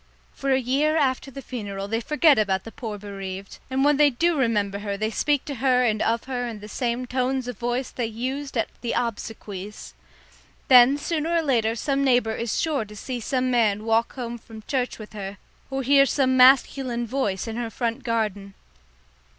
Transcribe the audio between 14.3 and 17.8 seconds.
from church with her, or hear some masculine voice in her